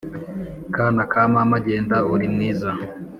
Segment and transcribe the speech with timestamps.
[0.75, 2.71] Kana ka mama genda uri mwiza